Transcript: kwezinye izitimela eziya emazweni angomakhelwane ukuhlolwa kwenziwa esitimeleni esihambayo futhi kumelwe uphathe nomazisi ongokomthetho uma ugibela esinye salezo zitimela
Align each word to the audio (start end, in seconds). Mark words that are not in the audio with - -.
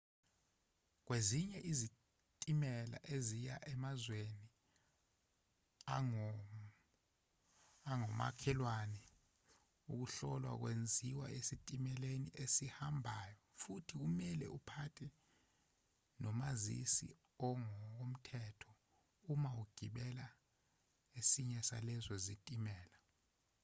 kwezinye 1.05 1.59
izitimela 1.71 2.97
eziya 3.15 3.55
emazweni 3.71 4.47
angomakhelwane 7.91 9.01
ukuhlolwa 9.91 10.51
kwenziwa 10.61 11.25
esitimeleni 11.39 12.29
esihambayo 12.43 13.37
futhi 13.61 13.93
kumelwe 13.99 14.47
uphathe 14.57 15.07
nomazisi 16.21 17.07
ongokomthetho 17.47 18.71
uma 19.31 19.49
ugibela 19.63 20.27
esinye 21.19 21.59
salezo 21.69 22.13
zitimela 22.25 22.97